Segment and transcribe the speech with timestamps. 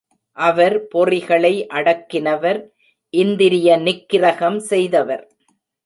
[0.37, 2.59] அவர் பொறிகளை அடக்கினவர்
[3.13, 5.23] இந்திரிய நிக்கிரகம் செய்தவர்.